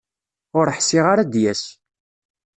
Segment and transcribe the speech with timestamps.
[0.59, 1.63] Ur ḥṣiɣ ara ad d-yas.